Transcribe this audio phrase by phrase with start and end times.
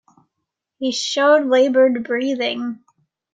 [0.79, 2.79] He showed laboured breathing.